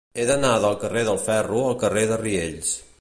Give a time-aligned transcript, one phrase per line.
[0.21, 2.73] He d'anar del carrer del Ferro al carrer de Riells.